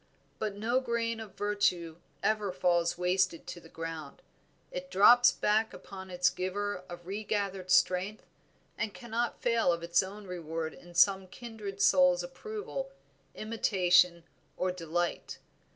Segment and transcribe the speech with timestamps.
[0.39, 4.23] But no grain of virtue ever falls wasted to the ground;
[4.71, 8.25] it drops back upon its giver a regathered strength,
[8.79, 12.89] and cannot fail of its reward in some kindred soul's approval,
[13.35, 14.23] imitation,
[14.57, 15.37] or delight.